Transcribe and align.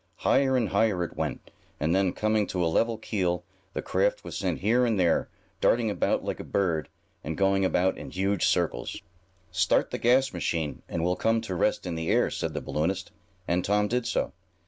Higher 0.25 0.57
and 0.57 0.69
higher 0.69 1.03
it 1.03 1.15
went, 1.15 1.51
and 1.79 1.93
then, 1.93 2.11
coming 2.11 2.47
to 2.47 2.65
a 2.65 2.65
level 2.65 2.97
keel, 2.97 3.43
the 3.73 3.83
craft 3.83 4.23
was 4.23 4.35
sent 4.35 4.61
here 4.61 4.83
and 4.83 4.99
there, 4.99 5.29
darting 5.59 5.91
about 5.91 6.23
like 6.25 6.39
a 6.39 6.43
bird, 6.43 6.89
and 7.23 7.37
going 7.37 7.63
about 7.63 7.99
in 7.99 8.09
huge 8.09 8.47
circles. 8.47 8.99
"Start 9.51 9.91
the 9.91 9.99
gas 9.99 10.33
machine, 10.33 10.81
and 10.89 11.03
we'll 11.03 11.15
come 11.15 11.39
to 11.41 11.53
rest 11.53 11.85
in 11.85 11.93
the 11.93 12.09
air," 12.09 12.31
said 12.31 12.55
the 12.55 12.61
balloonist, 12.61 13.11
and 13.47 13.63
Tom 13.63 13.87
did 13.87 14.07
so. 14.07 14.33